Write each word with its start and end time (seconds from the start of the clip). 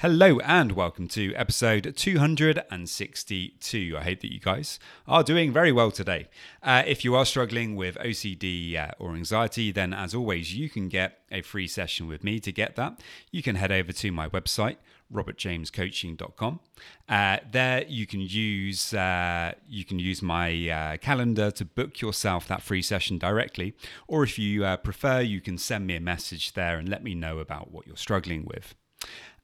Hello 0.00 0.38
and 0.44 0.76
welcome 0.76 1.08
to 1.08 1.34
episode 1.34 1.92
262. 1.96 3.96
I 3.98 4.04
hope 4.04 4.20
that 4.20 4.32
you 4.32 4.38
guys 4.38 4.78
are 5.08 5.24
doing 5.24 5.52
very 5.52 5.72
well 5.72 5.90
today. 5.90 6.28
Uh, 6.62 6.84
if 6.86 7.04
you 7.04 7.16
are 7.16 7.26
struggling 7.26 7.74
with 7.74 7.96
OCD 7.96 8.76
uh, 8.76 8.92
or 9.00 9.16
anxiety, 9.16 9.72
then 9.72 9.92
as 9.92 10.14
always, 10.14 10.54
you 10.54 10.70
can 10.70 10.88
get 10.88 11.18
a 11.32 11.42
free 11.42 11.66
session 11.66 12.06
with 12.06 12.22
me. 12.22 12.38
To 12.38 12.52
get 12.52 12.76
that, 12.76 13.00
you 13.32 13.42
can 13.42 13.56
head 13.56 13.72
over 13.72 13.90
to 13.90 14.12
my 14.12 14.28
website, 14.28 14.76
robertjamescoaching.com. 15.12 16.60
Uh, 17.08 17.38
there 17.50 17.84
you 17.88 18.06
can 18.06 18.20
use 18.20 18.94
uh, 18.94 19.54
you 19.68 19.84
can 19.84 19.98
use 19.98 20.22
my 20.22 20.68
uh, 20.68 20.96
calendar 20.98 21.50
to 21.50 21.64
book 21.64 22.00
yourself 22.00 22.46
that 22.46 22.62
free 22.62 22.82
session 22.82 23.18
directly, 23.18 23.74
or 24.06 24.22
if 24.22 24.38
you 24.38 24.64
uh, 24.64 24.76
prefer, 24.76 25.22
you 25.22 25.40
can 25.40 25.58
send 25.58 25.88
me 25.88 25.96
a 25.96 26.00
message 26.00 26.52
there 26.52 26.78
and 26.78 26.88
let 26.88 27.02
me 27.02 27.16
know 27.16 27.40
about 27.40 27.72
what 27.72 27.84
you're 27.84 27.96
struggling 27.96 28.44
with. 28.44 28.76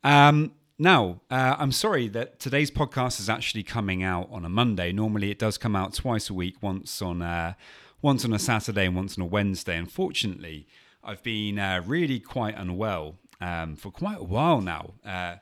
Um, 0.05 0.52
now, 0.78 1.22
uh, 1.30 1.56
I'm 1.58 1.72
sorry 1.72 2.08
that 2.08 2.38
today's 2.38 2.70
podcast 2.70 3.19
is 3.20 3.30
actually 3.30 3.62
coming 3.62 4.02
out 4.02 4.28
on 4.30 4.44
a 4.44 4.48
Monday. 4.50 4.92
Normally, 4.92 5.30
it 5.30 5.38
does 5.38 5.56
come 5.56 5.74
out 5.74 5.94
twice 5.94 6.28
a 6.28 6.34
week, 6.34 6.56
once 6.62 7.00
on 7.00 7.22
uh, 7.22 7.55
once 8.02 8.25
on 8.25 8.34
a 8.34 8.38
Saturday 8.38 8.86
and 8.86 8.94
once 8.94 9.16
on 9.16 9.22
a 9.22 9.27
Wednesday. 9.27 9.77
Unfortunately, 9.78 10.66
I've 11.02 11.22
been 11.22 11.58
uh, 11.58 11.82
really 11.86 12.20
quite 12.20 12.55
unwell 12.56 13.16
um, 13.41 13.77
for 13.77 13.91
quite 13.91 14.19
a 14.19 14.25
while 14.25 14.60
now, 14.60 14.94
uh, 15.06 15.36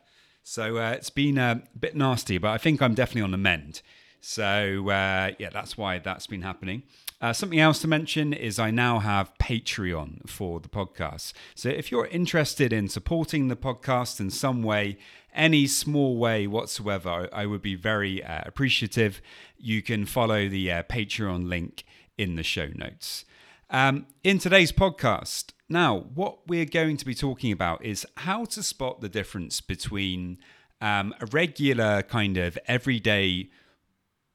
so 0.45 0.77
uh, 0.77 0.93
it's 0.93 1.11
been 1.11 1.39
a 1.39 1.63
bit 1.79 1.97
nasty. 1.97 2.39
But 2.39 2.53
I 2.53 2.59
think 2.59 2.81
I'm 2.81 2.95
definitely 2.95 3.23
on 3.23 3.33
the 3.33 3.39
mend. 3.39 3.83
So 4.25 4.89
uh, 4.89 5.33
yeah, 5.39 5.51
that's 5.53 5.77
why 5.77 5.99
that's 5.99 6.29
been 6.29 6.43
happening. 6.43 6.85
Uh, 7.21 7.33
something 7.33 7.59
else 7.59 7.81
to 7.81 7.89
mention 7.89 8.33
is 8.33 8.57
I 8.57 8.71
now 8.71 9.01
have 9.01 9.37
Patreon 9.39 10.29
for 10.29 10.61
the 10.61 10.69
podcast. 10.69 11.33
So 11.57 11.69
if 11.69 11.91
you're 11.91 12.07
interested 12.07 12.73
in 12.73 12.89
supporting 12.89 13.49
the 13.49 13.57
podcast 13.57 14.21
in 14.21 14.31
some 14.31 14.63
way, 14.63 14.97
any 15.35 15.67
small 15.67 16.19
way 16.19 16.47
whatsoever, 16.47 17.29
I 17.33 17.47
would 17.47 17.63
be 17.63 17.75
very 17.75 18.23
uh, 18.23 18.43
appreciative. 18.47 19.21
You 19.59 19.83
can 19.83 20.07
follow 20.07 20.49
the 20.49 20.71
uh, 20.71 20.83
Patreon 20.85 21.49
link 21.49 21.85
in 22.17 22.37
the 22.37 22.45
show 22.45 22.69
notes. 22.77 23.25
Um, 23.71 24.07
in 24.23 24.39
today's 24.39 24.71
podcast, 24.71 25.51
now 25.69 25.99
what 26.15 26.47
we're 26.47 26.65
going 26.65 26.97
to 26.97 27.05
be 27.05 27.15
talking 27.15 27.51
about 27.51 27.85
is 27.85 28.07
how 28.19 28.45
to 28.45 28.63
spot 28.63 29.01
the 29.01 29.09
difference 29.09 29.61
between 29.61 30.39
um, 30.81 31.13
a 31.21 31.27
regular 31.27 32.03
kind 32.03 32.37
of 32.37 32.57
everyday 32.69 33.51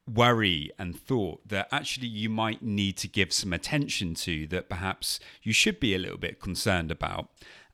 worry 0.07 0.71
and 0.79 0.99
thought 0.99 1.47
that 1.47 1.67
actually 1.71 2.07
you 2.07 2.29
might 2.29 2.61
need 2.61 2.97
to 2.97 3.07
give 3.07 3.33
some 3.33 3.53
attention 3.53 4.13
to 4.13 4.47
that 4.47 4.69
perhaps 4.69 5.19
you 5.43 5.53
should 5.53 5.79
be 5.79 5.93
a 5.93 5.97
little 5.97 6.17
bit 6.17 6.39
concerned 6.39 6.91
about. 6.91 7.29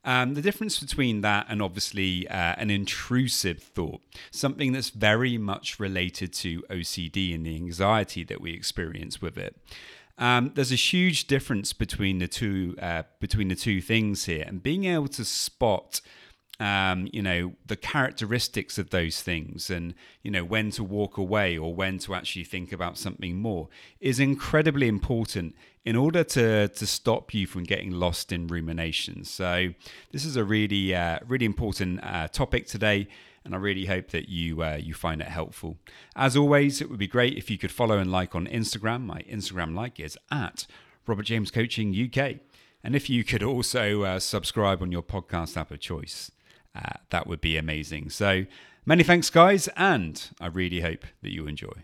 Um, 0.06 0.34
the 0.34 0.42
difference 0.42 0.80
between 0.80 1.22
that 1.22 1.46
and 1.48 1.62
obviously 1.62 2.28
uh, 2.28 2.56
an 2.58 2.70
intrusive 2.70 3.64
thought, 3.64 4.02
something 4.32 4.74
that's 4.74 4.90
very 4.90 5.38
much 5.38 5.80
related 5.80 6.34
to 6.34 6.62
OCD 6.64 7.34
and 7.34 7.46
the 7.46 7.56
anxiety 7.56 8.24
that 8.26 8.42
we 8.42 8.52
experience 8.54 9.22
with 9.22 9.38
it. 9.38 9.56
Um, 10.18 10.52
there's 10.56 10.72
a 10.72 10.76
huge 10.76 11.26
difference 11.28 11.72
between 11.74 12.20
the 12.20 12.28
two 12.28 12.76
uh, 12.82 13.04
between 13.20 13.48
the 13.48 13.56
two 13.56 13.82
things 13.82 14.26
here, 14.26 14.44
and 14.46 14.62
being 14.62 14.86
able 14.86 15.08
to 15.08 15.26
spot 15.26 16.02
um, 16.60 17.10
you 17.12 17.22
know, 17.22 17.54
the 17.66 17.76
characteristics 17.76 18.78
of 18.78 18.92
those 18.92 19.22
things 19.22 19.70
and, 19.70 19.96
you 20.22 20.30
know, 20.30 20.44
when 20.44 20.70
to 20.72 20.84
walk 20.84 21.18
away 21.18 21.58
or 21.58 21.74
when 21.74 21.98
to 22.00 22.14
actually 22.14 22.44
think 22.44 22.72
about 22.72 22.98
something 22.98 23.38
more 23.38 23.70
is 24.00 24.20
incredibly 24.20 24.88
important 24.88 25.56
in 25.84 25.96
order 25.96 26.24
to, 26.24 26.68
to 26.68 26.86
stop 26.86 27.34
you 27.34 27.48
from 27.48 27.64
getting 27.64 27.92
lost 27.92 28.32
in 28.32 28.48
rumination. 28.48 29.24
So, 29.24 29.74
this 30.12 30.26
is 30.26 30.36
a 30.36 30.44
really, 30.44 30.94
uh, 30.94 31.20
really 31.28 31.46
important 31.46 32.00
uh, 32.04 32.28
topic 32.28 32.68
today. 32.68 33.08
And 33.46 33.54
I 33.54 33.58
really 33.58 33.88
hope 33.88 34.12
that 34.12 34.30
you 34.30 34.64
uh, 34.64 34.78
you 34.82 34.94
find 34.94 35.20
it 35.20 35.28
helpful. 35.28 35.78
As 36.16 36.38
always, 36.38 36.80
it 36.80 36.90
would 36.90 37.00
be 37.00 37.08
great 37.08 37.38
if 37.38 37.52
you 37.52 37.58
could 37.58 37.72
follow 37.72 37.98
and 37.98 38.10
like 38.10 38.36
on 38.36 38.48
Instagram. 38.48 39.02
My 39.02 39.20
Instagram 39.24 39.76
like 39.76 40.00
is 40.00 40.18
at 40.32 40.66
Robert 41.06 41.24
James 41.24 41.52
Coaching 41.52 41.94
UK. 41.94 42.38
And 42.86 42.96
if 42.96 43.10
you 43.10 43.26
could 43.26 43.44
also 43.44 44.04
uh, 44.04 44.20
subscribe 44.20 44.82
on 44.82 44.94
your 44.94 45.04
podcast 45.04 45.58
app 45.58 45.72
of 45.72 45.82
choice 45.82 46.32
uh, 46.76 46.98
that 47.10 47.28
would 47.28 47.42
be 47.42 47.58
amazing. 47.58 48.10
So 48.10 48.46
many 48.86 49.04
thanks, 49.04 49.30
guys, 49.30 49.68
and 49.76 50.30
I 50.40 50.48
really 50.48 50.82
hope 50.82 51.06
that 51.22 51.32
you 51.32 51.48
enjoy. 51.48 51.84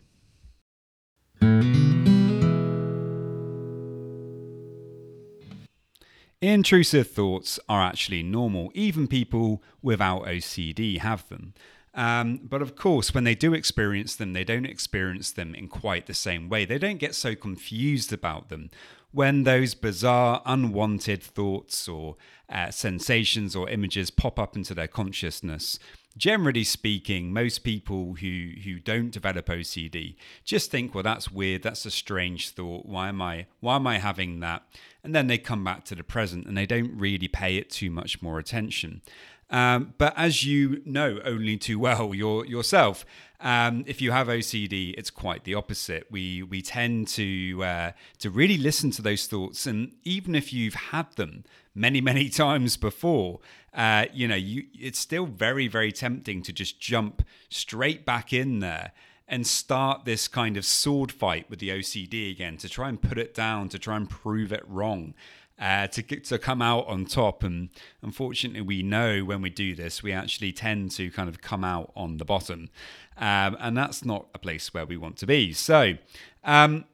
Intrusive 6.42 7.10
thoughts 7.10 7.60
are 7.68 7.82
actually 7.82 8.24
normal. 8.24 8.72
Even 8.74 9.08
people 9.08 9.62
without 9.82 10.24
OCD 10.24 11.00
have 11.00 11.28
them. 11.28 11.54
Um, 11.96 12.42
but 12.44 12.62
of 12.62 12.76
course, 12.76 13.14
when 13.14 13.24
they 13.24 13.36
do 13.36 13.54
experience 13.54 14.16
them, 14.16 14.34
they 14.34 14.44
don't 14.44 14.66
experience 14.66 15.32
them 15.32 15.56
in 15.56 15.68
quite 15.68 16.06
the 16.06 16.14
same 16.14 16.48
way. 16.48 16.66
They 16.66 16.78
don't 16.78 17.00
get 17.00 17.16
so 17.16 17.36
confused 17.36 18.14
about 18.14 18.50
them 18.50 18.70
when 19.12 19.44
those 19.44 19.74
bizarre, 19.74 20.42
unwanted 20.46 21.24
thoughts 21.24 21.88
or 21.88 22.16
uh, 22.48 22.72
sensations 22.72 23.56
or 23.56 23.70
images 23.70 24.12
pop 24.12 24.40
up 24.40 24.56
into 24.56 24.74
their 24.74 24.88
consciousness. 24.88 25.80
Generally 26.18 26.66
speaking, 26.66 27.32
most 27.32 27.60
people 27.60 28.16
who, 28.16 28.52
who 28.64 28.80
don't 28.80 29.12
develop 29.12 29.46
OCD 29.48 30.16
just 30.44 30.70
think, 30.70 30.94
well, 30.94 31.04
that's 31.04 31.32
weird, 31.32 31.64
that's 31.64 31.86
a 31.86 31.92
strange 31.92 32.50
thought. 32.50 32.86
Why 32.86 33.10
am 33.10 33.22
I 33.22 33.46
why 33.62 33.76
am 33.76 33.88
I 33.88 34.00
having 34.00 34.40
that? 34.42 34.64
And 35.04 35.16
then 35.16 35.28
they 35.28 35.38
come 35.38 35.64
back 35.64 35.86
to 35.86 35.96
the 35.96 36.04
present 36.04 36.46
and 36.46 36.58
they 36.58 36.66
don't 36.66 36.92
really 37.00 37.30
pay 37.30 37.56
it 37.58 37.70
too 37.70 37.90
much 37.90 38.22
more 38.22 38.38
attention. 38.38 39.02
Um, 39.50 39.94
but 39.98 40.14
as 40.16 40.46
you 40.46 40.82
know 40.86 41.20
only 41.26 41.58
too 41.58 41.80
well 41.80 42.14
your, 42.14 42.46
yourself, 42.46 43.06
um, 43.42 43.86
if 43.88 44.02
you 44.02 44.12
have 44.12 44.28
OCD, 44.28 44.94
it's 44.98 45.10
quite 45.10 45.46
the 45.46 45.56
opposite. 45.56 46.08
We 46.12 46.44
we 46.44 46.62
tend 46.62 47.08
to 47.10 47.64
uh, 47.64 47.92
to 48.20 48.30
really 48.30 48.58
listen 48.58 48.92
to 48.92 49.02
those 49.02 49.28
thoughts, 49.28 49.66
and 49.66 49.94
even 50.04 50.36
if 50.36 50.52
you've 50.52 50.74
had 50.74 51.14
them 51.14 51.46
many 51.74 52.02
many 52.12 52.30
times 52.30 52.76
before, 52.76 53.40
uh, 53.74 54.06
you 54.14 54.28
know, 54.28 54.36
you 54.36 54.66
it's 54.74 55.00
still 55.00 55.26
very 55.26 55.68
very 55.68 55.92
tempting 55.92 56.44
to 56.44 56.54
just 56.54 56.82
jump 56.82 57.26
straight 57.48 58.06
back 58.06 58.34
in 58.34 58.59
there 58.59 58.92
and 59.26 59.46
start 59.46 60.06
this 60.06 60.28
kind 60.28 60.58
of 60.58 60.66
sword 60.66 61.12
fight 61.12 61.48
with 61.50 61.59
the 61.59 61.70
OCD 61.70 62.32
again 62.32 62.58
to 62.58 62.68
try 62.68 62.90
and 62.90 63.00
put 63.00 63.18
it 63.18 63.34
down, 63.34 63.70
to 63.70 63.78
try 63.78 63.96
and 63.96 64.09
prove 64.09 64.52
it 64.52 64.64
wrong 64.68 65.14
uh, 65.59 65.88
to 65.88 66.02
to 66.02 66.38
come 66.38 66.62
out 66.62 66.88
on 66.88 67.06
top. 67.06 67.44
And 67.44 67.70
unfortunately, 68.02 68.62
we 68.62 68.81
know 68.81 69.22
when 69.22 69.42
we 69.42 69.50
do 69.50 69.75
this, 69.75 70.02
we 70.02 70.12
actually 70.12 70.52
tend 70.52 70.91
to 70.91 71.11
kind 71.11 71.29
of 71.29 71.41
come 71.41 71.64
out 71.64 71.91
on 71.96 72.17
the 72.17 72.26
bottom, 72.26 72.70
um, 73.17 73.58
and 73.59 73.78
that's 73.78 74.06
not 74.06 74.28
a 74.34 74.40
place 74.40 74.73
where 74.73 74.85
we 74.85 74.97
want 74.97 75.17
to 75.17 75.26
be. 75.26 75.53
So, 75.53 75.96
um, 76.44 76.85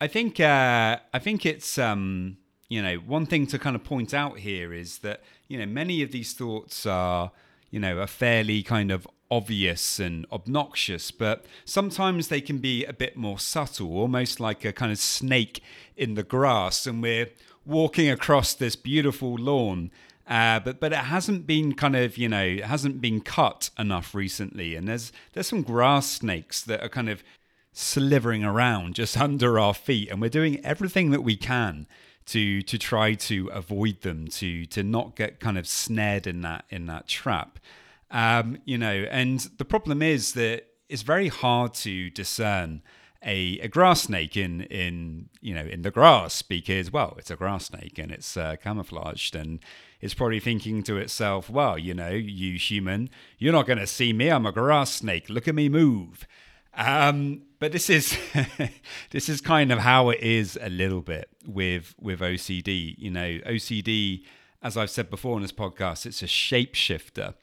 I 0.00 0.06
think 0.06 0.38
uh, 0.38 0.98
I 1.12 1.18
think 1.18 1.46
it's 1.46 1.78
um, 1.78 2.36
you 2.68 2.82
know 2.82 2.96
one 2.96 3.26
thing 3.26 3.46
to 3.48 3.58
kind 3.58 3.74
of 3.74 3.84
point 3.84 4.12
out 4.12 4.38
here 4.38 4.72
is 4.72 4.98
that 4.98 5.22
you 5.48 5.58
know 5.58 5.66
many 5.66 6.02
of 6.02 6.12
these 6.12 6.34
thoughts 6.34 6.84
are 6.84 7.32
you 7.70 7.80
know 7.80 7.98
are 7.98 8.06
fairly 8.06 8.62
kind 8.62 8.90
of 8.90 9.08
obvious 9.30 9.98
and 9.98 10.26
obnoxious, 10.30 11.10
but 11.10 11.44
sometimes 11.64 12.28
they 12.28 12.40
can 12.40 12.58
be 12.58 12.84
a 12.84 12.92
bit 12.92 13.16
more 13.16 13.38
subtle, 13.38 13.96
almost 13.96 14.38
like 14.38 14.64
a 14.64 14.72
kind 14.72 14.92
of 14.92 14.98
snake 14.98 15.62
in 15.96 16.14
the 16.14 16.22
grass, 16.22 16.86
and 16.86 17.02
we're 17.02 17.28
walking 17.64 18.10
across 18.10 18.54
this 18.54 18.76
beautiful 18.76 19.34
lawn. 19.34 19.90
Uh, 20.26 20.58
but 20.60 20.80
but 20.80 20.92
it 20.92 20.96
hasn't 20.98 21.46
been 21.46 21.74
kind 21.74 21.94
of 21.94 22.16
you 22.16 22.28
know 22.28 22.42
it 22.42 22.64
hasn't 22.64 23.00
been 23.00 23.20
cut 23.20 23.70
enough 23.78 24.14
recently, 24.14 24.74
and 24.74 24.88
there's 24.88 25.12
there's 25.32 25.48
some 25.48 25.62
grass 25.62 26.08
snakes 26.08 26.62
that 26.62 26.82
are 26.82 26.88
kind 26.88 27.10
of 27.10 27.22
slithering 27.72 28.42
around 28.44 28.94
just 28.94 29.18
under 29.20 29.58
our 29.58 29.74
feet, 29.74 30.10
and 30.10 30.20
we're 30.20 30.30
doing 30.30 30.64
everything 30.64 31.10
that 31.10 31.22
we 31.22 31.36
can 31.36 31.86
to 32.26 32.62
to 32.62 32.78
try 32.78 33.12
to 33.14 33.48
avoid 33.48 34.00
them, 34.00 34.28
to 34.28 34.64
to 34.66 34.82
not 34.82 35.14
get 35.14 35.40
kind 35.40 35.58
of 35.58 35.66
snared 35.66 36.26
in 36.26 36.40
that 36.40 36.64
in 36.70 36.86
that 36.86 37.06
trap. 37.06 37.58
Um, 38.10 38.58
you 38.64 38.78
know, 38.78 39.06
and 39.10 39.40
the 39.58 39.64
problem 39.64 40.00
is 40.00 40.32
that 40.34 40.66
it's 40.88 41.02
very 41.02 41.28
hard 41.28 41.74
to 41.74 42.10
discern 42.10 42.82
a, 43.24 43.58
a 43.60 43.68
grass 43.68 44.02
snake 44.02 44.36
in 44.36 44.62
in 44.62 45.28
you 45.40 45.54
know 45.54 45.64
in 45.64 45.82
the 45.82 45.90
grass 45.90 46.42
because 46.42 46.92
well 46.92 47.14
it's 47.18 47.30
a 47.30 47.36
grass 47.36 47.66
snake 47.66 47.98
and 47.98 48.12
it's 48.12 48.36
uh, 48.36 48.56
camouflaged 48.62 49.34
and 49.34 49.60
it's 50.00 50.14
probably 50.14 50.40
thinking 50.40 50.82
to 50.82 50.96
itself 50.96 51.48
well 51.48 51.78
you 51.78 51.94
know 51.94 52.10
you 52.10 52.58
human 52.58 53.08
you're 53.38 53.52
not 53.52 53.66
going 53.66 53.78
to 53.78 53.86
see 53.86 54.12
me. 54.12 54.30
I'm 54.30 54.46
a 54.46 54.52
grass 54.52 54.90
snake. 54.90 55.28
Look 55.28 55.48
at 55.48 55.54
me 55.54 55.68
move. 55.68 56.26
Um, 56.76 57.42
but 57.58 57.72
this 57.72 57.88
is 57.88 58.18
this 59.10 59.28
is 59.28 59.40
kind 59.40 59.70
of 59.70 59.80
how 59.80 60.10
it 60.10 60.20
is 60.20 60.58
a 60.60 60.68
little 60.68 61.02
bit 61.02 61.28
with 61.46 61.94
with 62.00 62.20
OCD 62.20 62.94
you 62.98 63.10
know 63.10 63.38
OCD 63.46 64.24
as 64.62 64.76
I've 64.76 64.90
said 64.90 65.08
before 65.08 65.36
in 65.36 65.42
this 65.42 65.52
podcast 65.52 66.04
it's 66.04 66.22
a 66.22 66.26
shapeshifter 66.26 67.34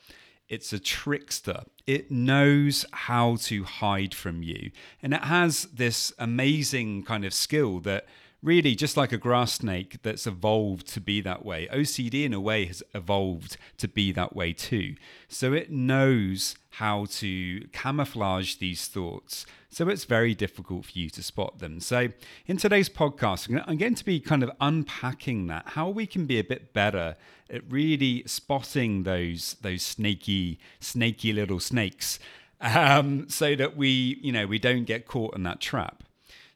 it's 0.52 0.74
a 0.74 0.80
trickster. 0.80 1.64
It 1.88 2.12
knows 2.12 2.86
how 2.92 3.38
to 3.44 3.64
hide 3.64 4.14
from 4.14 4.44
you. 4.44 4.72
And 5.02 5.14
it 5.14 5.24
has 5.24 5.64
this 5.74 6.12
amazing 6.20 7.04
kind 7.04 7.24
of 7.24 7.34
skill 7.34 7.80
that 7.80 8.06
really, 8.44 8.76
just 8.76 8.98
like 8.98 9.12
a 9.12 9.18
grass 9.18 9.54
snake 9.54 10.02
that's 10.02 10.26
evolved 10.26 10.88
to 10.88 11.02
be 11.02 11.22
that 11.22 11.46
way, 11.46 11.68
OCD 11.72 12.26
in 12.26 12.34
a 12.34 12.40
way 12.40 12.66
has 12.66 12.82
evolved 12.94 13.58
to 13.78 13.88
be 13.88 14.12
that 14.12 14.36
way 14.36 14.54
too. 14.54 14.96
So 15.28 15.54
it 15.54 15.72
knows 15.72 16.56
how 16.76 17.06
to 17.06 17.68
camouflage 17.72 18.56
these 18.56 18.88
thoughts. 18.88 19.46
So 19.70 19.90
it's 19.90 20.06
very 20.06 20.34
difficult 20.34 20.86
for 20.86 20.92
you 20.98 21.10
to 21.12 21.24
spot 21.24 21.60
them. 21.60 21.80
So 21.80 22.10
in 22.48 22.58
today's 22.58 22.90
podcast, 22.90 23.48
I'm 23.68 23.78
going 23.78 23.96
to 23.96 24.06
be 24.06 24.20
kind 24.20 24.44
of 24.44 24.52
unpacking 24.60 25.48
that, 25.48 25.70
how 25.70 25.90
we 25.90 26.06
can 26.06 26.26
be 26.26 26.40
a 26.40 26.44
bit 26.44 26.74
better 26.74 27.16
at 27.50 27.62
really 27.70 28.24
spotting 28.26 29.04
those 29.04 29.56
those 29.62 29.82
snaky, 29.82 30.60
snaky 30.80 31.34
little 31.34 31.60
snakes, 31.60 32.20
um, 32.62 33.30
so 33.30 33.56
that 33.56 33.76
we, 33.78 34.20
you 34.22 34.32
know, 34.32 34.48
we 34.48 34.60
don't 34.60 34.86
get 34.86 35.08
caught 35.08 35.36
in 35.36 35.44
that 35.44 35.60
trap. 35.60 36.04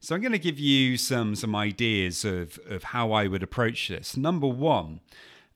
So 0.06 0.14
I'm 0.14 0.22
going 0.22 0.34
to 0.34 0.38
give 0.38 0.60
you 0.60 0.98
some 0.98 1.34
some 1.34 1.56
ideas 1.56 2.24
of 2.24 2.60
of 2.70 2.84
how 2.84 3.12
I 3.12 3.26
would 3.26 3.42
approach 3.42 3.88
this. 3.88 4.16
Number 4.16 4.46
one, 4.46 5.00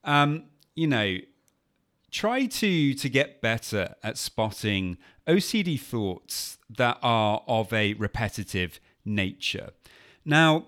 um, 0.02 0.46
you 0.74 0.88
know, 0.88 1.18
try 2.10 2.46
to 2.46 2.94
to 2.94 3.08
get 3.08 3.40
better 3.40 3.94
at 4.02 4.18
spotting 4.18 4.98
OCD 5.28 5.78
thoughts 5.78 6.58
that 6.68 6.98
are 7.00 7.44
of 7.46 7.72
a 7.72 7.94
repetitive 7.94 8.80
nature. 9.04 9.70
Now, 10.24 10.66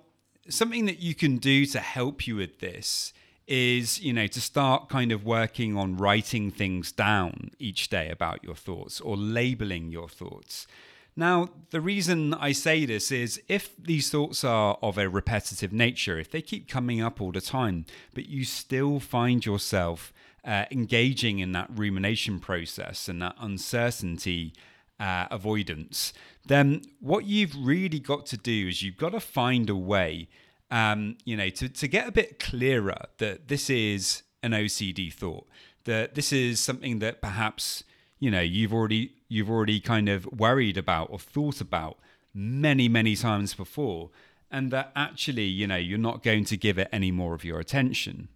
something 0.49 0.87
that 0.87 1.00
you 1.00 1.17
can 1.17 1.38
do 1.38 1.67
to 1.67 1.81
help 1.81 2.25
you 2.25 2.37
with 2.37 2.61
this 2.61 3.12
is 3.49 4.00
you 4.00 4.12
know 4.12 4.29
to 4.29 4.40
start 4.40 4.90
kind 4.90 5.11
of 5.11 5.25
working 5.25 5.76
on 5.76 5.96
writing 5.96 6.52
things 6.52 6.93
down 6.93 7.50
each 7.58 7.88
day 7.88 8.11
about 8.11 8.44
your 8.44 8.55
thoughts 8.55 9.00
or 9.00 9.17
labeling 9.17 9.90
your 9.90 10.08
thoughts 10.08 10.69
now, 11.14 11.49
the 11.70 11.81
reason 11.81 12.32
I 12.32 12.53
say 12.53 12.87
this 12.87 13.12
is 13.12 13.41
if 13.49 13.76
these 13.76 14.11
thoughts 14.11 14.44
are 14.44 14.79
of 14.82 14.97
a 14.97 15.09
repetitive 15.09 15.73
nature, 15.73 16.19
if 16.19 16.31
they 16.31 16.41
keep 16.41 16.69
coming 16.69 17.03
up 17.03 17.20
all 17.20 17.32
the 17.32 17.41
time, 17.41 17.85
but 18.14 18.26
you 18.26 18.44
still 18.44 18.99
find 18.99 19.44
yourself 19.44 20.12
uh, 20.44 20.64
engaging 20.70 21.38
in 21.38 21.53
that 21.53 21.69
rumination 21.70 22.41
process 22.41 23.09
and 23.09 23.20
that 23.20 23.37
uncertainty 23.38 24.55
uh, 24.99 25.26
avoidance, 25.31 26.14
then 26.47 26.81
what 27.00 27.26
you've 27.26 27.55
really 27.56 28.00
got 28.00 28.25
to 28.26 28.38
do 28.38 28.69
is 28.69 28.82
you've 28.82 28.97
got 28.97 29.12
to 29.12 29.20
find 29.20 29.69
a 29.69 29.76
way, 29.76 30.29
um, 30.70 31.19
you 31.26 31.37
know, 31.37 31.50
to, 31.50 31.69
to 31.69 31.88
get 31.88 32.08
a 32.08 32.12
bit 32.12 32.38
clearer 32.38 33.06
that 33.19 33.49
this 33.49 33.69
is 33.69 34.23
an 34.43 34.53
OCD 34.53 35.12
thought, 35.12 35.47
that 35.85 36.15
this 36.15 36.32
is 36.32 36.58
something 36.58 37.00
that 37.00 37.20
perhaps 37.20 37.85
you 38.22 38.30
know 38.30 38.40
you've 38.40 38.72
already 38.72 39.12
you've 39.28 39.50
already 39.50 39.80
kind 39.80 40.08
of 40.08 40.26
worried 40.26 40.76
about 40.76 41.08
or 41.10 41.19
thought 41.19 41.60
about 41.60 41.98
many 42.32 42.88
many 42.88 43.16
times 43.16 43.52
before 43.52 44.10
and 44.48 44.70
that 44.70 44.92
actually 44.94 45.46
you 45.60 45.66
know 45.66 45.80
you're 45.88 46.06
not 46.10 46.22
going 46.22 46.44
to 46.44 46.56
give 46.56 46.78
it 46.78 46.88
any 46.92 47.10
more 47.10 47.34
of 47.34 47.44
your 47.44 47.58
attention. 47.58 48.28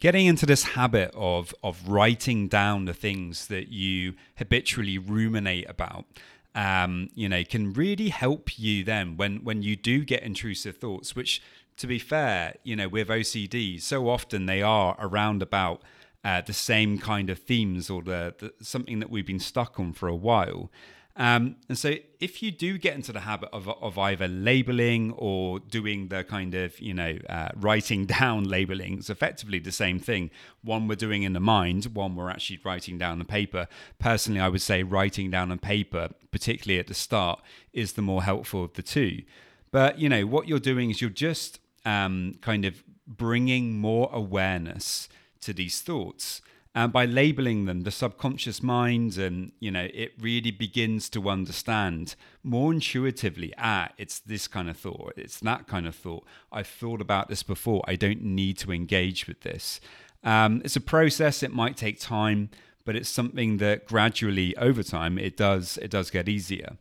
Getting 0.00 0.26
into 0.26 0.46
this 0.46 0.62
habit 0.78 1.10
of 1.14 1.54
of 1.62 1.86
writing 1.86 2.48
down 2.48 2.86
the 2.86 2.94
things 2.94 3.48
that 3.48 3.68
you 3.68 4.14
habitually 4.38 4.96
ruminate 4.96 5.68
about 5.68 6.06
um, 6.54 7.10
you 7.14 7.28
know 7.28 7.44
can 7.44 7.74
really 7.74 8.08
help 8.08 8.58
you 8.58 8.82
then 8.82 9.16
when 9.18 9.44
when 9.44 9.62
you 9.62 9.76
do 9.76 10.04
get 10.04 10.22
intrusive 10.22 10.78
thoughts 10.78 11.14
which 11.14 11.42
to 11.76 11.86
be 11.86 11.98
fair 11.98 12.54
you 12.64 12.74
know 12.74 12.88
with 12.88 13.08
ocd 13.08 13.80
so 13.80 14.08
often 14.08 14.46
they 14.46 14.62
are 14.62 14.96
around 14.98 15.42
about 15.42 15.82
uh, 16.28 16.42
the 16.42 16.52
same 16.52 16.98
kind 16.98 17.30
of 17.30 17.38
themes 17.38 17.88
or 17.88 18.02
the, 18.02 18.34
the, 18.36 18.52
something 18.62 18.98
that 18.98 19.08
we've 19.08 19.24
been 19.26 19.38
stuck 19.38 19.80
on 19.80 19.94
for 19.94 20.08
a 20.08 20.14
while. 20.14 20.70
Um, 21.16 21.56
and 21.70 21.78
so, 21.78 21.94
if 22.20 22.42
you 22.42 22.50
do 22.52 22.76
get 22.76 22.94
into 22.94 23.12
the 23.12 23.20
habit 23.20 23.48
of, 23.50 23.66
of 23.66 23.96
either 23.96 24.28
labeling 24.28 25.12
or 25.12 25.58
doing 25.58 26.08
the 26.08 26.24
kind 26.24 26.54
of, 26.54 26.78
you 26.80 26.92
know, 26.92 27.16
uh, 27.30 27.48
writing 27.56 28.04
down 28.20 28.44
labeling, 28.44 28.98
it's 28.98 29.08
effectively 29.08 29.58
the 29.58 29.72
same 29.72 29.98
thing. 29.98 30.30
One 30.62 30.86
we're 30.86 30.96
doing 30.96 31.22
in 31.22 31.32
the 31.32 31.40
mind, 31.40 31.86
one 31.94 32.14
we're 32.14 32.28
actually 32.28 32.60
writing 32.62 32.98
down 32.98 33.20
on 33.20 33.24
paper. 33.24 33.66
Personally, 33.98 34.40
I 34.40 34.48
would 34.48 34.60
say 34.60 34.82
writing 34.82 35.30
down 35.30 35.50
on 35.50 35.58
paper, 35.58 36.10
particularly 36.30 36.78
at 36.78 36.88
the 36.88 36.94
start, 36.94 37.40
is 37.72 37.94
the 37.94 38.02
more 38.02 38.22
helpful 38.22 38.64
of 38.64 38.74
the 38.74 38.82
two. 38.82 39.22
But, 39.70 39.98
you 39.98 40.10
know, 40.10 40.26
what 40.26 40.46
you're 40.46 40.60
doing 40.60 40.90
is 40.90 41.00
you're 41.00 41.10
just 41.10 41.58
um, 41.86 42.34
kind 42.42 42.66
of 42.66 42.84
bringing 43.06 43.78
more 43.78 44.10
awareness 44.12 45.08
to 45.42 45.52
these 45.52 45.80
thoughts. 45.80 46.40
And 46.74 46.92
by 46.92 47.06
labeling 47.06 47.64
them, 47.64 47.80
the 47.80 47.90
subconscious 47.90 48.62
mind, 48.62 49.18
and 49.18 49.52
you 49.58 49.70
know, 49.70 49.88
it 49.92 50.12
really 50.20 50.50
begins 50.50 51.08
to 51.10 51.28
understand 51.28 52.14
more 52.44 52.72
intuitively. 52.72 53.52
Ah, 53.58 53.88
it's 53.98 54.20
this 54.20 54.46
kind 54.46 54.68
of 54.68 54.76
thought. 54.76 55.14
It's 55.16 55.40
that 55.40 55.66
kind 55.66 55.86
of 55.86 55.96
thought. 55.96 56.24
I've 56.52 56.68
thought 56.68 57.00
about 57.00 57.28
this 57.28 57.42
before. 57.42 57.82
I 57.88 57.96
don't 57.96 58.22
need 58.22 58.58
to 58.58 58.72
engage 58.72 59.26
with 59.26 59.40
this. 59.40 59.80
Um, 60.22 60.62
it's 60.64 60.76
a 60.76 60.80
process. 60.80 61.42
It 61.42 61.52
might 61.52 61.76
take 61.76 61.98
time, 61.98 62.50
but 62.84 62.94
it's 62.94 63.08
something 63.08 63.56
that 63.56 63.86
gradually, 63.86 64.56
over 64.56 64.82
time, 64.82 65.18
it 65.18 65.36
does 65.36 65.78
it 65.78 65.90
does 65.90 66.10
get 66.10 66.28
easier. 66.28 66.76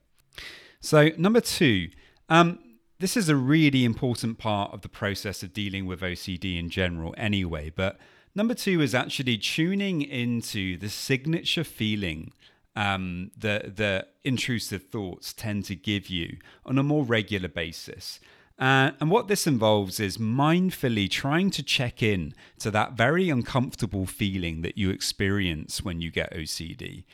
So 0.80 1.12
number 1.18 1.42
two, 1.42 1.90
um, 2.30 2.60
this 3.00 3.18
is 3.18 3.30
a 3.30 3.36
really 3.36 3.86
important 3.86 4.38
part 4.38 4.74
of 4.74 4.82
the 4.82 4.90
process 4.90 5.44
of 5.44 5.54
dealing 5.54 5.86
with 5.86 6.02
OCD 6.02 6.60
in 6.60 6.70
general, 6.70 7.16
anyway. 7.18 7.72
But 7.76 7.98
Number 8.38 8.54
two 8.54 8.82
is 8.82 8.94
actually 8.94 9.40
tuning 9.40 10.04
into 10.04 10.78
the 10.78 10.90
signature 10.90 11.64
feeling 11.64 12.34
um, 12.76 13.32
that 13.36 13.78
the 13.78 14.06
intrusive 14.24 14.84
thoughts 14.84 15.34
tend 15.34 15.66
to 15.66 15.76
give 15.76 16.08
you 16.08 16.38
on 16.64 16.78
a 16.78 16.84
more 16.84 17.04
regular 17.04 17.48
basis. 17.48 18.20
Uh, 18.60 18.92
and 19.02 19.10
what 19.10 19.28
this 19.28 19.48
involves 19.48 20.00
is 20.00 20.20
mindfully 20.20 21.10
trying 21.10 21.50
to 21.50 21.64
check 21.64 22.04
in 22.04 22.36
to 22.60 22.70
that 22.70 22.94
very 22.94 23.32
uncomfortable 23.32 24.06
feeling 24.06 24.62
that 24.62 24.78
you 24.78 24.92
experience 24.92 25.82
when 25.82 26.00
you 26.00 26.12
get 26.12 26.32
OCD. 26.32 27.06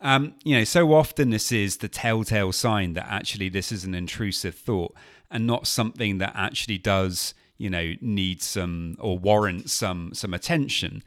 Um, 0.00 0.34
you 0.42 0.56
know, 0.56 0.64
so 0.64 0.94
often 0.94 1.30
this 1.30 1.52
is 1.52 1.76
the 1.76 1.88
telltale 1.88 2.50
sign 2.50 2.94
that 2.94 3.06
actually 3.08 3.50
this 3.50 3.70
is 3.70 3.84
an 3.84 3.94
intrusive 3.94 4.56
thought 4.56 4.96
and 5.30 5.46
not 5.46 5.68
something 5.68 6.18
that 6.18 6.32
actually 6.34 6.78
does 6.78 7.34
you 7.58 7.70
know 7.70 7.94
needs 8.00 8.46
some 8.46 8.96
or 8.98 9.18
warrants 9.18 9.72
some 9.72 10.14
some 10.14 10.34
attention. 10.34 11.02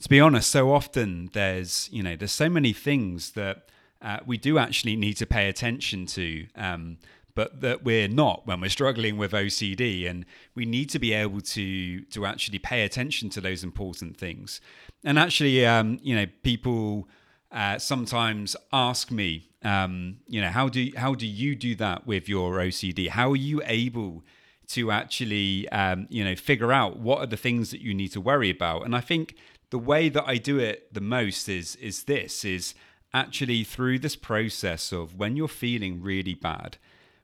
To 0.00 0.08
be 0.08 0.20
honest 0.20 0.50
so 0.50 0.72
often 0.72 1.30
there's 1.32 1.88
you 1.92 2.02
know 2.02 2.16
there's 2.16 2.32
so 2.32 2.48
many 2.48 2.72
things 2.72 3.32
that 3.32 3.68
uh, 4.00 4.18
we 4.24 4.38
do 4.38 4.58
actually 4.58 4.94
need 4.94 5.14
to 5.14 5.26
pay 5.26 5.48
attention 5.48 6.06
to 6.06 6.46
um, 6.54 6.98
but 7.38 7.60
that 7.60 7.84
we're 7.84 8.08
not 8.08 8.44
when 8.48 8.60
we're 8.60 8.68
struggling 8.68 9.16
with 9.16 9.30
OCD 9.30 10.10
and 10.10 10.26
we 10.56 10.66
need 10.66 10.90
to 10.90 10.98
be 10.98 11.12
able 11.12 11.40
to 11.40 12.00
to 12.06 12.26
actually 12.26 12.58
pay 12.58 12.82
attention 12.82 13.30
to 13.30 13.40
those 13.40 13.62
important 13.62 14.16
things. 14.16 14.60
And 15.04 15.20
actually 15.20 15.64
um, 15.64 16.00
you 16.02 16.16
know 16.16 16.26
people 16.42 17.08
uh, 17.52 17.78
sometimes 17.78 18.56
ask 18.72 19.12
me 19.12 19.50
um, 19.62 20.18
you 20.26 20.40
know 20.40 20.48
how 20.48 20.68
do 20.68 20.90
how 20.96 21.14
do 21.14 21.28
you 21.28 21.54
do 21.54 21.76
that 21.76 22.08
with 22.08 22.28
your 22.28 22.54
OCD 22.54 23.08
how 23.08 23.30
are 23.30 23.36
you 23.50 23.62
able 23.66 24.24
to 24.68 24.90
actually 24.90 25.68
um, 25.70 26.06
you 26.10 26.24
know 26.24 26.36
figure 26.36 26.72
out 26.72 26.98
what 26.98 27.18
are 27.20 27.26
the 27.26 27.36
things 27.36 27.70
that 27.70 27.80
you 27.80 27.94
need 27.94 28.08
to 28.08 28.20
worry 28.20 28.50
about. 28.50 28.84
And 28.84 28.94
i 28.94 29.00
think 29.00 29.34
the 29.70 29.78
way 29.78 30.08
that 30.08 30.24
i 30.26 30.36
do 30.36 30.58
it 30.58 30.92
the 30.94 31.00
most 31.00 31.48
is 31.48 31.76
is 31.76 32.04
this 32.04 32.44
is 32.44 32.74
actually 33.12 33.64
through 33.64 33.98
this 33.98 34.16
process 34.16 34.92
of 34.92 35.14
when 35.14 35.36
you're 35.36 35.48
feeling 35.48 36.02
really 36.02 36.34
bad 36.34 36.78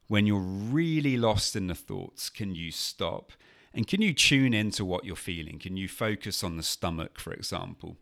when 0.09 0.27
you're 0.27 0.39
really 0.39 1.17
lost 1.17 1.57
in 1.57 1.67
the 1.67 1.75
thoughts 1.75 2.29
can 2.31 2.55
you 2.55 2.71
stop? 2.71 3.33
And 3.73 3.87
can 3.87 4.01
you 4.01 4.15
tune 4.15 4.55
into 4.55 4.85
what 4.85 5.05
you're 5.05 5.17
feeling? 5.17 5.59
Can 5.59 5.77
you 5.77 5.89
focus 5.89 6.45
on 6.45 6.57
the 6.57 6.63
stomach 6.63 7.19
for 7.19 7.33
example? 7.33 7.97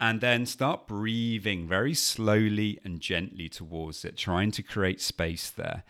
And 0.00 0.20
then 0.20 0.44
start 0.44 0.88
breathing 0.88 1.68
very 1.68 1.94
slowly 1.94 2.80
and 2.84 3.00
gently 3.00 3.48
towards 3.48 4.04
it 4.04 4.16
trying 4.16 4.50
to 4.52 4.62
create 4.62 5.00
space 5.00 5.50
there 5.50 5.84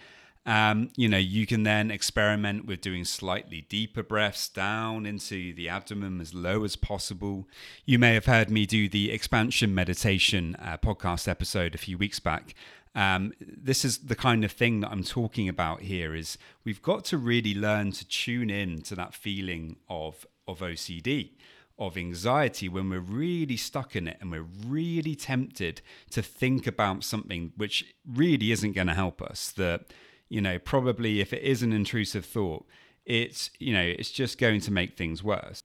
Um, 0.46 0.90
you 0.94 1.08
know, 1.08 1.18
you 1.18 1.46
can 1.46 1.62
then 1.62 1.90
experiment 1.90 2.66
with 2.66 2.82
doing 2.82 3.04
slightly 3.04 3.62
deeper 3.62 4.02
breaths 4.02 4.48
down 4.48 5.06
into 5.06 5.54
the 5.54 5.68
abdomen 5.68 6.20
as 6.20 6.34
low 6.34 6.64
as 6.64 6.76
possible. 6.76 7.48
You 7.86 7.98
may 7.98 8.14
have 8.14 8.26
heard 8.26 8.50
me 8.50 8.66
do 8.66 8.88
the 8.88 9.10
expansion 9.10 9.74
meditation 9.74 10.56
uh, 10.60 10.76
podcast 10.76 11.28
episode 11.28 11.74
a 11.74 11.78
few 11.78 11.96
weeks 11.96 12.20
back. 12.20 12.54
Um, 12.94 13.32
this 13.40 13.84
is 13.84 13.98
the 13.98 14.14
kind 14.14 14.44
of 14.44 14.52
thing 14.52 14.80
that 14.80 14.92
I'm 14.92 15.02
talking 15.02 15.48
about 15.48 15.80
here 15.80 16.14
is 16.14 16.38
we've 16.62 16.82
got 16.82 17.04
to 17.06 17.18
really 17.18 17.54
learn 17.54 17.92
to 17.92 18.06
tune 18.06 18.50
in 18.50 18.82
to 18.82 18.94
that 18.94 19.14
feeling 19.14 19.76
of 19.88 20.26
of 20.46 20.60
OCD 20.60 21.30
of 21.78 21.96
anxiety 21.96 22.68
when 22.68 22.88
we're 22.88 23.00
really 23.00 23.56
stuck 23.56 23.96
in 23.96 24.06
it 24.06 24.16
and 24.20 24.30
we're 24.30 24.46
really 24.66 25.16
tempted 25.16 25.80
to 26.10 26.22
think 26.22 26.66
about 26.66 27.02
something 27.02 27.52
which 27.56 27.94
really 28.06 28.52
isn't 28.52 28.72
going 28.72 28.86
to 28.86 28.94
help 28.94 29.20
us 29.20 29.50
that 29.52 29.80
you 30.34 30.40
know 30.40 30.58
probably 30.58 31.20
if 31.20 31.32
it 31.32 31.42
is 31.42 31.62
an 31.62 31.72
intrusive 31.72 32.26
thought 32.26 32.66
it's 33.06 33.50
you 33.60 33.72
know 33.72 33.82
it's 33.82 34.10
just 34.10 34.36
going 34.38 34.60
to 34.60 34.72
make 34.72 34.96
things 34.96 35.22
worse. 35.22 35.60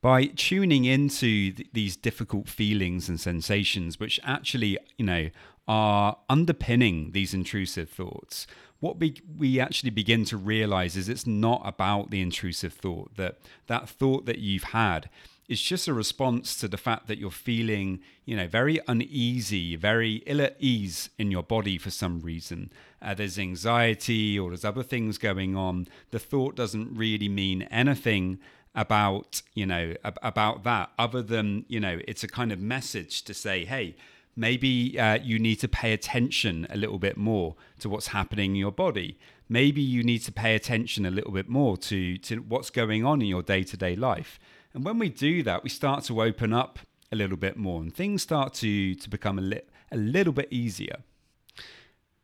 By 0.00 0.26
tuning 0.26 0.84
into 0.84 1.52
th- 1.52 1.68
these 1.72 1.96
difficult 1.96 2.48
feelings 2.48 3.08
and 3.08 3.20
sensations 3.20 3.98
which 3.98 4.20
actually 4.22 4.78
you 4.96 5.04
know 5.04 5.30
are 5.66 6.16
underpinning 6.28 7.12
these 7.12 7.34
intrusive 7.34 7.88
thoughts 7.88 8.46
what 8.80 8.98
we, 8.98 9.14
we 9.38 9.60
actually 9.60 9.90
begin 9.90 10.24
to 10.24 10.36
realize 10.36 10.96
is 10.96 11.08
it's 11.08 11.26
not 11.26 11.62
about 11.64 12.10
the 12.10 12.20
intrusive 12.20 12.72
thought 12.72 13.16
that 13.16 13.38
that 13.68 13.88
thought 13.88 14.26
that 14.26 14.38
you've 14.38 14.64
had 14.64 15.08
is 15.52 15.62
just 15.62 15.86
a 15.86 15.94
response 15.94 16.56
to 16.56 16.66
the 16.66 16.76
fact 16.76 17.06
that 17.06 17.18
you're 17.18 17.30
feeling 17.30 18.00
you 18.24 18.36
know 18.36 18.48
very 18.48 18.80
uneasy 18.88 19.76
very 19.76 20.22
ill 20.26 20.40
at 20.40 20.56
ease 20.58 21.10
in 21.18 21.30
your 21.30 21.42
body 21.42 21.78
for 21.78 21.90
some 21.90 22.20
reason 22.20 22.72
uh, 23.00 23.14
there's 23.14 23.38
anxiety 23.38 24.38
or 24.38 24.50
there's 24.50 24.64
other 24.64 24.82
things 24.82 25.18
going 25.18 25.54
on 25.54 25.86
the 26.10 26.18
thought 26.18 26.56
doesn't 26.56 26.96
really 26.96 27.28
mean 27.28 27.62
anything 27.64 28.38
about 28.74 29.42
you 29.54 29.66
know 29.66 29.94
ab- 30.02 30.18
about 30.22 30.64
that 30.64 30.90
other 30.98 31.22
than 31.22 31.64
you 31.68 31.78
know 31.78 32.00
it's 32.08 32.24
a 32.24 32.28
kind 32.28 32.50
of 32.50 32.58
message 32.58 33.22
to 33.22 33.34
say 33.34 33.64
hey 33.64 33.94
Maybe 34.34 34.98
uh, 34.98 35.18
you 35.22 35.38
need 35.38 35.56
to 35.56 35.68
pay 35.68 35.92
attention 35.92 36.66
a 36.70 36.76
little 36.76 36.98
bit 36.98 37.16
more 37.16 37.54
to 37.80 37.88
what's 37.88 38.08
happening 38.08 38.52
in 38.52 38.56
your 38.56 38.72
body. 38.72 39.18
Maybe 39.48 39.82
you 39.82 40.02
need 40.02 40.20
to 40.20 40.32
pay 40.32 40.54
attention 40.54 41.04
a 41.04 41.10
little 41.10 41.32
bit 41.32 41.48
more 41.48 41.76
to, 41.76 42.16
to 42.16 42.36
what's 42.38 42.70
going 42.70 43.04
on 43.04 43.20
in 43.20 43.28
your 43.28 43.42
day 43.42 43.62
to 43.64 43.76
day 43.76 43.94
life. 43.94 44.40
And 44.74 44.84
when 44.84 44.98
we 44.98 45.08
do 45.08 45.42
that, 45.42 45.62
we 45.62 45.68
start 45.70 46.04
to 46.04 46.22
open 46.22 46.52
up 46.52 46.78
a 47.10 47.16
little 47.16 47.36
bit 47.36 47.56
more 47.56 47.80
and 47.80 47.94
things 47.94 48.22
start 48.22 48.54
to, 48.54 48.94
to 48.94 49.10
become 49.10 49.38
a, 49.38 49.42
li- 49.42 49.60
a 49.90 49.96
little 49.96 50.32
bit 50.32 50.48
easier. 50.50 50.96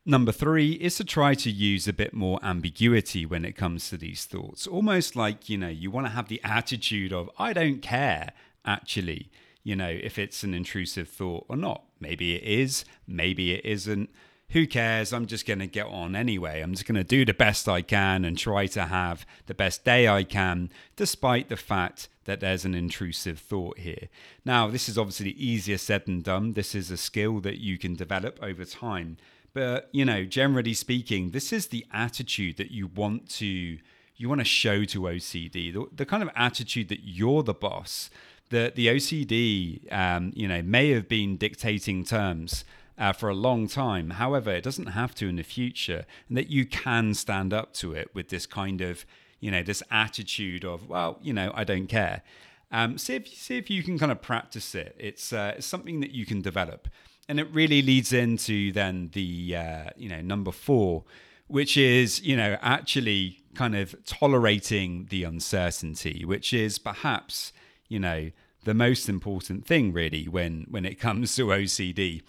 Number 0.07 0.33
three 0.33 0.73
is 0.73 0.97
to 0.97 1.05
try 1.05 1.35
to 1.35 1.51
use 1.51 1.87
a 1.87 1.93
bit 1.93 2.15
more 2.15 2.39
ambiguity 2.43 3.27
when 3.27 3.45
it 3.45 3.53
comes 3.53 3.91
to 3.91 3.99
these 3.99 4.25
thoughts. 4.25 4.67
Almost 4.67 5.17
like, 5.17 5.51
you 5.51 5.59
know, 5.59 5.69
you 5.69 5.91
want 5.91 6.07
to 6.07 6.13
have 6.13 6.29
the 6.29 6.41
attitude 6.43 7.13
of, 7.13 7.29
I 7.39 7.53
don't 7.53 7.83
care, 7.83 8.33
actually 8.65 9.31
you 9.69 9.77
know, 9.77 9.91
if 9.91 10.19
it's 10.19 10.43
an 10.45 10.55
intrusive 10.55 11.11
thought 11.11 11.45
or 11.47 11.55
not. 11.55 11.85
Maybe 12.01 12.35
it 12.35 12.43
is, 12.43 12.87
maybe 13.07 13.53
it 13.53 13.67
isn't. 13.67 14.09
Who 14.53 14.67
cares? 14.67 15.13
I'm 15.13 15.27
just 15.27 15.47
going 15.47 15.59
to 15.59 15.67
get 15.67 15.87
on 15.87 16.17
anyway. 16.17 16.63
I'm 16.63 16.73
just 16.73 16.87
going 16.87 16.97
to 16.97 17.05
do 17.05 17.27
the 17.27 17.35
best 17.35 17.69
I 17.69 17.83
can 17.83 18.25
and 18.25 18.39
try 18.39 18.67
to 18.69 18.87
have 18.87 19.27
the 19.47 19.55
best 19.55 19.85
day 19.85 20.09
I 20.09 20.25
can, 20.25 20.71
despite 20.97 21.51
the 21.51 21.57
fact 21.57 22.09
that 22.25 22.41
there's 22.41 22.65
an 22.65 22.75
intrusive 22.75 23.39
thought 23.39 23.79
here. 23.79 24.09
Now, 24.47 24.69
this 24.69 24.89
is 24.89 24.97
obviously 24.97 25.31
easier 25.31 25.77
said 25.77 26.07
than 26.07 26.23
done. 26.23 26.55
This 26.55 26.75
is 26.75 26.91
a 26.91 26.97
skill 26.97 27.41
that 27.41 27.59
you 27.59 27.77
can 27.77 27.95
develop 27.95 28.39
over 28.43 28.65
time. 28.65 29.19
But, 29.53 29.91
you 29.93 30.07
know, 30.07 30.25
generally 30.25 30.75
speaking, 30.75 31.31
this 31.31 31.53
is 31.53 31.67
the 31.67 31.85
attitude 31.93 32.57
that 32.57 32.71
you 32.71 32.87
want 32.87 33.29
to 33.31 33.79
you 34.21 34.29
want 34.29 34.41
to 34.41 34.45
show 34.45 34.85
to 34.85 35.03
OCD, 35.03 35.73
the, 35.73 35.87
the 35.95 36.05
kind 36.05 36.25
of 36.25 36.31
attitude 36.35 36.89
that 36.89 37.01
you're 37.05 37.43
the 37.43 37.55
boss, 37.55 38.11
the 38.51 38.73
the 38.75 38.89
OCD, 38.89 39.93
um, 39.93 40.33
you 40.35 40.49
know, 40.49 40.63
may 40.63 40.91
have 40.91 41.09
been 41.09 41.37
dictating 41.37 42.05
terms 42.05 42.65
uh, 42.99 43.13
for 43.13 43.29
a 43.29 43.35
long 43.35 43.69
time. 43.69 44.11
However, 44.11 44.51
it 44.51 44.65
doesn't 44.65 44.89
have 44.89 45.15
to 45.17 45.29
in 45.29 45.37
the 45.37 45.43
future, 45.43 46.05
and 46.29 46.37
that 46.37 46.49
you 46.49 46.67
can 46.67 47.15
stand 47.15 47.53
up 47.53 47.73
to 47.75 47.93
it 47.93 48.11
with 48.15 48.29
this 48.29 48.47
kind 48.47 48.81
of, 48.81 49.07
you 49.41 49.51
know, 49.51 49.63
this 49.63 49.83
attitude 49.91 50.65
of, 50.65 50.89
well, 50.89 51.19
you 51.23 51.33
know, 51.33 51.53
I 51.55 51.65
don't 51.65 51.87
care. 51.87 52.23
Um, 52.71 52.99
see 52.99 53.15
if 53.15 53.29
see 53.29 53.57
if 53.57 53.71
you 53.71 53.83
can 53.83 53.99
kind 53.99 54.13
of 54.13 54.21
practice 54.21 54.75
it. 54.75 54.95
It's 54.99 55.33
uh, 55.33 55.55
it's 55.57 55.67
something 55.67 56.01
that 56.01 56.11
you 56.11 56.27
can 56.27 56.43
develop, 56.43 56.89
and 57.29 57.41
it 57.41 57.49
really 57.53 57.81
leads 57.81 58.13
into 58.13 58.73
then 58.73 59.11
the 59.15 59.57
uh, 59.57 59.91
you 59.97 60.09
know 60.09 60.21
number 60.21 60.53
four, 60.53 61.05
which 61.47 61.79
is 61.79 62.21
you 62.21 62.37
know 62.37 62.59
actually 62.61 63.41
kind 63.55 63.75
of 63.75 63.95
tolerating 64.05 65.07
the 65.09 65.25
uncertainty, 65.25 66.25
which 66.27 66.53
is 66.53 66.79
perhaps 66.79 67.53
you 67.89 67.99
know, 67.99 68.31
the 68.65 68.75
most 68.75 69.09
important 69.09 69.67
thing 69.67 69.93
really 69.93 70.29
when 70.29 70.67
when 70.71 70.85
it 70.85 71.01
comes 71.01 71.35
to 71.37 71.47
OCD. 71.47 72.23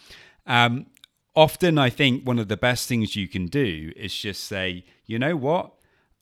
Um, 0.49 0.87
often, 1.35 1.77
I 1.77 1.89
think 1.89 2.27
one 2.27 2.39
of 2.39 2.49
the 2.49 2.57
best 2.57 2.89
things 2.89 3.15
you 3.15 3.29
can 3.29 3.45
do 3.45 3.93
is 3.95 4.13
just 4.13 4.43
say, 4.43 4.83
you 5.05 5.17
know 5.17 5.37
what, 5.37 5.71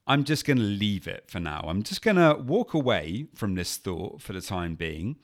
I'm 0.06 0.24
just 0.24 0.46
going 0.46 0.58
to 0.58 0.64
leave 0.64 1.08
it 1.08 1.26
for 1.28 1.40
now. 1.40 1.66
I'm 1.68 1.82
just 1.82 2.02
going 2.02 2.18
to 2.18 2.40
walk 2.40 2.74
away 2.74 3.28
from 3.34 3.56
this 3.56 3.78
thought 3.78 4.22
for 4.22 4.34
the 4.34 4.42
time 4.42 4.76
being. 4.76 5.16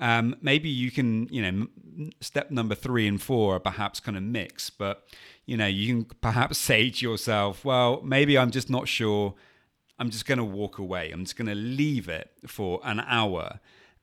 Um, 0.00 0.36
maybe 0.40 0.68
you 0.68 0.90
can, 0.90 1.28
you 1.28 1.50
know, 1.50 1.66
step 2.20 2.50
number 2.50 2.74
three 2.74 3.08
and 3.08 3.20
four 3.20 3.56
are 3.56 3.60
perhaps 3.60 3.98
kind 3.98 4.16
of 4.16 4.22
mix, 4.22 4.70
but 4.70 5.04
you 5.46 5.56
know, 5.56 5.66
you 5.66 5.88
can 5.88 6.04
perhaps 6.20 6.58
say 6.68 6.90
to 6.90 7.04
yourself, 7.04 7.64
well, 7.64 8.00
maybe 8.02 8.36
I'm 8.36 8.50
just 8.50 8.70
not 8.70 8.86
sure 8.86 9.34
I'm 9.98 10.10
just 10.10 10.26
going 10.26 10.38
to 10.38 10.44
walk 10.44 10.78
away. 10.78 11.10
I'm 11.10 11.24
just 11.24 11.36
going 11.36 11.48
to 11.48 11.54
leave 11.54 12.08
it 12.08 12.30
for 12.46 12.80
an 12.84 13.00
hour. 13.00 13.58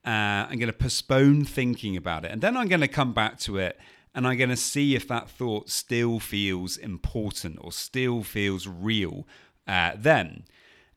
Uh, 0.06 0.46
I'm 0.50 0.60
going 0.60 0.68
to 0.68 0.74
postpone 0.74 1.46
thinking 1.46 1.96
about 1.96 2.26
it. 2.26 2.32
And 2.32 2.42
then 2.42 2.58
I'm 2.58 2.68
going 2.68 2.82
to 2.82 2.88
come 2.90 3.14
back 3.14 3.40
to 3.40 3.58
it 3.58 3.80
and 4.16 4.26
I'm 4.26 4.38
going 4.38 4.50
to 4.50 4.56
see 4.56 4.96
if 4.96 5.08
that 5.10 5.30
thought 5.30 5.70
still 5.70 6.20
feels 6.20 6.78
important 6.78 7.60
or 7.62 7.74
still 7.74 8.24
feels 8.24 8.66
real 8.66 9.28
uh, 9.68 9.92
then. 9.98 10.46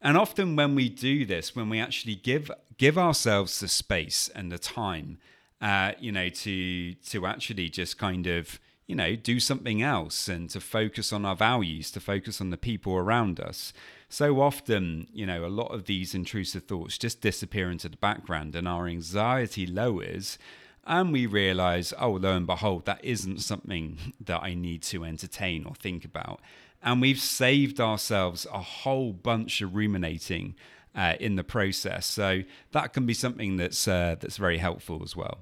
And 0.01 0.17
often 0.17 0.55
when 0.55 0.77
we 0.77 0.89
do 0.89 1.27
this, 1.27 1.57
when 1.57 1.69
we 1.69 1.81
actually 1.81 2.15
give 2.15 2.51
give 2.77 2.97
ourselves 2.97 3.59
the 3.59 3.67
space 3.67 4.31
and 4.33 4.53
the 4.53 4.59
time, 4.59 5.19
uh, 5.61 5.93
you 5.99 6.13
know, 6.13 6.29
to 6.29 6.95
to 6.95 7.27
actually 7.27 7.69
just 7.69 7.99
kind 7.99 8.29
of 8.29 8.61
you 8.87 8.95
know 8.95 9.17
do 9.17 9.41
something 9.41 9.83
else 9.83 10.29
and 10.29 10.49
to 10.51 10.61
focus 10.61 11.13
on 11.13 11.25
our 11.25 11.35
values, 11.35 11.91
to 11.91 12.01
focus 12.01 12.41
on 12.41 12.51
the 12.51 12.57
people 12.57 12.95
around 12.95 13.41
us, 13.41 13.73
so 14.09 14.41
often, 14.41 15.09
you 15.13 15.27
know, 15.27 15.45
a 15.45 15.49
lot 15.49 15.75
of 15.75 15.85
these 15.85 16.15
intrusive 16.15 16.65
thoughts 16.65 16.97
just 16.97 17.21
disappear 17.21 17.71
into 17.71 17.89
the 17.89 17.97
background 17.97 18.55
and 18.55 18.69
our 18.69 18.87
anxiety 18.87 19.67
lowers. 19.67 20.39
And 20.89 21.13
we 21.13 21.27
realize, 21.27 21.93
oh, 22.01 22.13
lo 22.13 22.35
and 22.35 22.47
behold, 22.47 22.87
that 22.87 23.05
isn't 23.05 23.41
something 23.41 24.15
that 24.25 24.43
I 24.43 24.55
need 24.55 24.83
to 24.85 25.05
entertain 25.05 25.67
or 25.67 25.75
think 25.75 26.03
about. 26.03 26.41
And 26.83 27.03
we've 27.03 27.21
saved 27.21 27.79
ourselves 27.79 28.47
a 28.51 28.63
whole 28.63 29.13
bunch 29.13 29.61
of 29.61 29.75
ruminating 29.75 30.55
uh, 30.95 31.15
in 31.21 31.37
the 31.37 31.45
process. 31.45 32.07
So 32.07 32.43
that 32.73 32.95
can 32.95 33.05
be 33.05 33.13
something 33.13 33.59
that's 33.59 33.87
uh, 33.87 34.17
that's 34.19 34.39
very 34.39 34.59
helpful 34.59 35.03
as 35.05 35.15
well. 35.15 35.39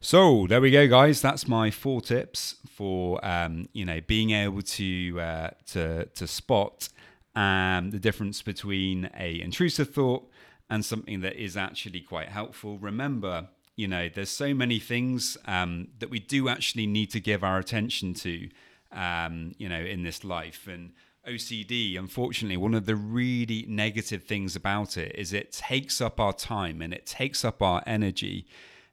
So 0.00 0.46
there 0.48 0.60
we 0.60 0.72
go, 0.72 0.88
guys. 0.88 1.20
That's 1.20 1.46
my 1.46 1.70
four 1.70 2.00
tips 2.00 2.56
for 2.68 3.24
um, 3.24 3.68
you 3.72 3.84
know 3.84 4.00
being 4.00 4.32
able 4.32 4.62
to 4.62 5.20
uh, 5.20 5.50
to 5.66 6.06
to 6.06 6.26
spot 6.26 6.88
um, 7.36 7.90
the 7.90 8.00
difference 8.00 8.42
between 8.42 9.10
a 9.16 9.40
intrusive 9.40 9.94
thought 9.94 10.28
and 10.68 10.84
something 10.84 11.20
that 11.20 11.36
is 11.36 11.56
actually 11.56 12.00
quite 12.00 12.30
helpful. 12.30 12.78
Remember, 12.78 13.48
you 13.76 13.88
know, 13.88 14.08
there's 14.08 14.30
so 14.30 14.52
many 14.54 14.78
things 14.78 15.36
um, 15.46 15.88
that 15.98 16.10
we 16.10 16.18
do 16.18 16.48
actually 16.48 16.86
need 16.86 17.10
to 17.10 17.20
give 17.20 17.42
our 17.42 17.58
attention 17.58 18.14
to, 18.14 18.48
um, 18.92 19.54
you 19.58 19.68
know, 19.68 19.80
in 19.80 20.02
this 20.02 20.24
life. 20.24 20.66
And 20.66 20.92
OCD, 21.26 21.98
unfortunately, 21.98 22.56
one 22.56 22.74
of 22.74 22.86
the 22.86 22.96
really 22.96 23.64
negative 23.68 24.24
things 24.24 24.56
about 24.56 24.96
it 24.96 25.14
is 25.16 25.32
it 25.32 25.52
takes 25.52 26.00
up 26.00 26.18
our 26.18 26.32
time 26.32 26.82
and 26.82 26.92
it 26.92 27.06
takes 27.06 27.44
up 27.44 27.62
our 27.62 27.82
energy. 27.86 28.46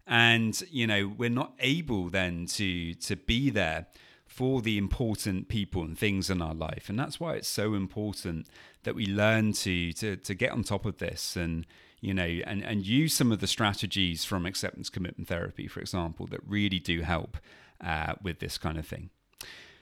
And, 0.06 0.62
you 0.70 0.88
know, 0.88 1.14
we're 1.18 1.30
not 1.30 1.54
able 1.60 2.10
then 2.10 2.46
to 2.48 2.94
to 2.94 3.16
be 3.16 3.50
there 3.50 3.88
for 4.26 4.62
the 4.62 4.78
important 4.78 5.48
people 5.48 5.82
and 5.82 5.98
things 5.98 6.30
in 6.30 6.42
our 6.42 6.54
life. 6.54 6.90
And 6.90 7.00
that's 7.00 7.20
why 7.20 7.34
it's 7.34 7.48
so 7.48 7.74
important 7.74 8.48
that 8.84 8.96
we 8.96 9.06
learn 9.06 9.54
to 9.54 9.92
to, 9.94 10.16
to 10.18 10.34
get 10.34 10.52
on 10.52 10.64
top 10.64 10.86
of 10.86 10.98
this 10.98 11.36
and 11.36 11.66
you 12.02 12.14
know 12.14 12.24
and, 12.46 12.64
and 12.64 12.86
use 12.86 13.14
some 13.14 13.32
of 13.32 13.40
the 13.40 13.48
strategies 13.48 14.26
from 14.26 14.46
acceptance 14.46 14.90
commitment 14.90 15.28
therapy, 15.28 15.68
for 15.68 15.80
example, 15.80 16.28
that 16.28 16.42
really 16.48 16.80
do 16.80 17.02
help 17.02 17.38
uh, 17.84 18.14
with 18.22 18.40
this 18.40 18.58
kind 18.58 18.78
of 18.78 18.86
thing. 18.86 19.10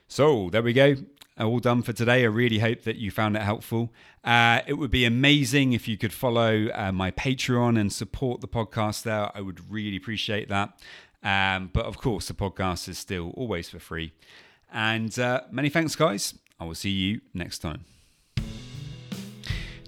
So 0.07 0.49
there 0.51 0.61
we 0.61 0.73
go. 0.73 0.95
All 1.37 1.59
done 1.59 1.81
for 1.81 1.91
today. 1.91 2.21
I 2.21 2.27
really 2.27 2.59
hope 2.59 2.83
that 2.83 2.95
you 2.95 3.11
found 3.11 3.35
it 3.35 3.41
helpful. 3.41 3.91
Uh, 4.23 4.61
it 4.67 4.75
would 4.75 4.91
be 4.91 5.03
amazing 5.03 5.73
if 5.73 5.87
you 5.87 5.97
could 5.97 6.13
follow 6.13 6.69
uh, 6.73 6.93
my 6.93 7.11
Patreon 7.11 7.77
and 7.79 7.91
support 7.91 8.39
the 8.39 8.47
podcast 8.47 9.03
there. 9.03 9.29
I 9.35 9.41
would 9.41 9.69
really 9.69 9.97
appreciate 9.97 10.47
that. 10.47 10.79
Um, 11.23 11.71
but 11.73 11.85
of 11.85 11.97
course, 11.97 12.27
the 12.27 12.33
podcast 12.33 12.87
is 12.87 12.97
still 12.97 13.31
always 13.31 13.69
for 13.69 13.79
free. 13.79 14.13
And 14.71 15.17
uh, 15.19 15.41
many 15.51 15.69
thanks, 15.69 15.95
guys. 15.95 16.35
I 16.59 16.65
will 16.65 16.75
see 16.75 16.91
you 16.91 17.21
next 17.33 17.59
time. 17.59 17.94